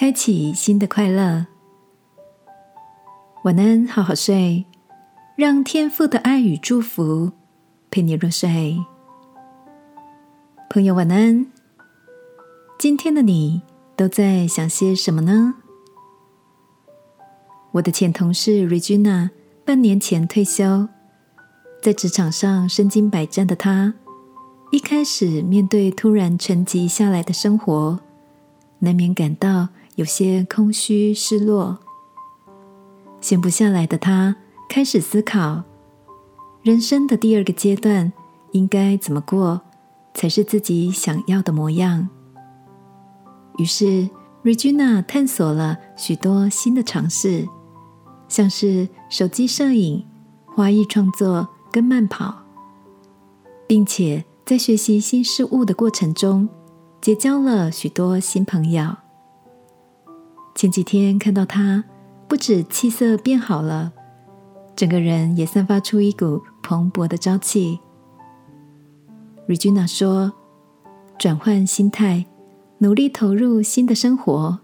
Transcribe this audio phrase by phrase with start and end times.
[0.00, 1.44] 开启新的快乐，
[3.44, 4.64] 晚安，好好睡，
[5.36, 7.32] 让天父的爱与祝福
[7.90, 8.78] 陪你入睡。
[10.70, 11.44] 朋友，晚安。
[12.78, 13.60] 今天的你
[13.94, 15.56] 都在想些什么呢？
[17.72, 19.28] 我的前同事 Regina
[19.66, 20.88] 半年前退休，
[21.82, 23.92] 在职场上身经百战的她，
[24.72, 28.00] 一开始面对突然沉寂下来的生活，
[28.78, 29.68] 难免感到。
[30.00, 31.78] 有些空虚、失落，
[33.20, 34.34] 闲不下来的他
[34.66, 35.62] 开始思考
[36.62, 38.10] 人生的第二个阶段
[38.52, 39.60] 应该怎么过
[40.14, 42.08] 才是自己想要的模样。
[43.58, 44.08] 于是
[44.42, 47.46] ，Regina 探索了许多新的尝试，
[48.26, 50.06] 像是手机摄影、
[50.46, 52.34] 花艺创作跟慢跑，
[53.66, 56.48] 并且在学习新事物的过程中，
[57.02, 58.96] 结交了许多新朋友。
[60.60, 61.84] 前几天看到他，
[62.28, 63.94] 不止气色变好了，
[64.76, 67.80] 整个人也散发出一股蓬勃的朝气。
[69.48, 70.34] Regina 说
[71.18, 72.26] ：“转换心态，
[72.76, 74.58] 努力投入新的生活，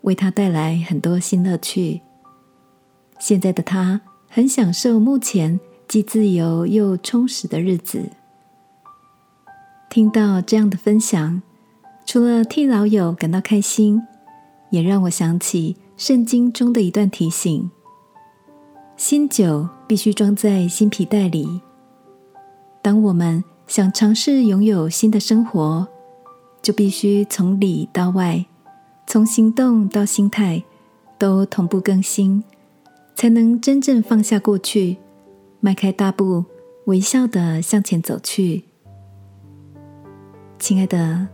[0.00, 2.00] 为他带来很多新乐趣。
[3.20, 8.10] 现在的他很享受目前既自由又充实的日子。”
[9.88, 11.40] 听到这样的分享，
[12.04, 14.02] 除了替老友感到开心。
[14.70, 17.70] 也让我想起圣经中的一段提醒：
[18.96, 21.60] 新酒必须装在新皮袋里。
[22.82, 25.86] 当我们想尝试拥有新的生活，
[26.62, 28.44] 就必须从里到外，
[29.06, 30.62] 从行动到心态，
[31.18, 32.44] 都同步更新，
[33.14, 34.98] 才能真正放下过去，
[35.60, 36.44] 迈开大步，
[36.84, 38.64] 微笑的向前走去。
[40.58, 41.28] 亲爱的，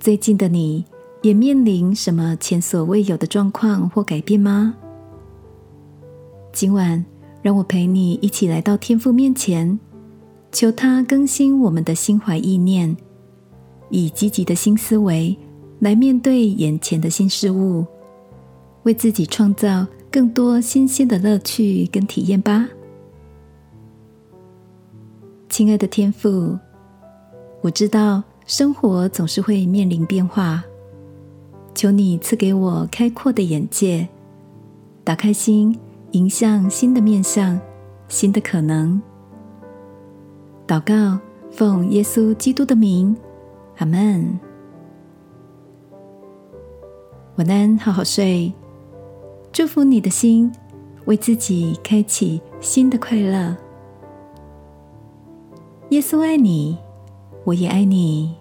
[0.00, 0.84] 最近的你。
[1.26, 4.72] 也面临什么前所未有的状况或改变吗？
[6.52, 7.04] 今晚，
[7.42, 9.76] 让我陪你一起来到天父面前，
[10.52, 12.96] 求他更新我们的心怀意念，
[13.90, 15.36] 以积极的新思维
[15.80, 17.84] 来面对眼前的新事物，
[18.84, 22.68] 为自己创造更多新鲜的乐趣跟体验吧。
[25.48, 26.56] 亲爱的天父，
[27.62, 30.62] 我知道生活总是会面临变化。
[31.76, 34.08] 求你赐给我开阔的眼界，
[35.04, 35.78] 打开心，
[36.12, 37.60] 迎向新的面向，
[38.08, 38.98] 新的可能。
[40.66, 41.20] 祷告，
[41.50, 43.14] 奉耶稣基督的名，
[43.76, 44.40] 阿门。
[47.36, 48.50] 晚安，好好睡。
[49.52, 50.50] 祝福你的心，
[51.04, 53.54] 为自己开启新的快乐。
[55.90, 56.78] 耶稣爱你，
[57.44, 58.34] 我也爱你。